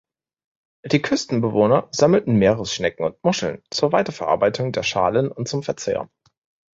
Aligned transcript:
Die 0.83 0.99
Küstenbewohner 0.99 1.87
sammelten 1.91 2.35
Meeresschnecken 2.37 3.05
und 3.05 3.23
Muscheln 3.23 3.61
zur 3.69 3.91
Weiterverarbeitung 3.91 4.71
der 4.71 4.81
Schalen 4.81 5.31
und 5.31 5.47
zum 5.47 5.61
Verzehr. 5.61 6.09